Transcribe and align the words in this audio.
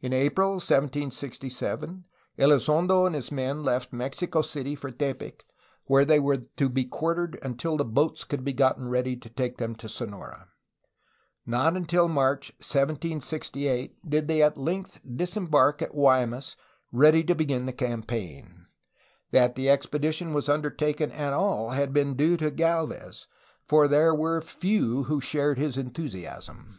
In 0.00 0.14
April 0.14 0.52
1767 0.52 2.06
EUzondo 2.38 3.04
and 3.06 3.14
his 3.14 3.30
men 3.30 3.62
left 3.62 3.92
Mexico 3.92 4.40
City 4.40 4.74
for 4.74 4.90
Tepic, 4.90 5.44
where 5.84 6.06
they 6.06 6.18
were 6.18 6.38
to 6.38 6.70
be 6.70 6.86
quartered 6.86 7.38
until 7.42 7.76
the 7.76 7.84
boats 7.84 8.24
could 8.24 8.42
be 8.42 8.54
gotten 8.54 8.88
ready 8.88 9.16
to 9.18 9.28
take 9.28 9.58
them 9.58 9.74
to 9.76 9.86
Sonora. 9.86 10.48
Not 11.44 11.76
until 11.76 12.08
March 12.08 12.48
1768 12.52 13.96
did 14.08 14.28
they 14.28 14.42
at 14.42 14.56
length 14.56 14.98
disembark 15.06 15.80
atGuaymas 15.80 16.56
ready 16.90 17.22
to 17.24 17.34
begin 17.34 17.66
the 17.66 17.74
campaign. 17.74 18.64
That 19.30 19.56
the 19.56 19.68
expedition 19.68 20.32
was 20.32 20.48
undertaken 20.48 21.12
at 21.12 21.34
all 21.34 21.72
had 21.72 21.92
been 21.92 22.16
due 22.16 22.38
to 22.38 22.50
Gdlvez, 22.50 23.26
for 23.68 23.86
there 23.88 24.14
were 24.14 24.40
few 24.40 25.02
who 25.02 25.20
shared 25.20 25.58
his 25.58 25.76
enthusiasm. 25.76 26.78